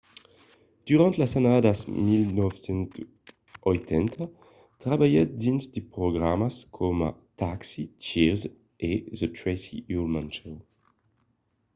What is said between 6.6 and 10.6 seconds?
coma taxi cheers e the tracy ullman show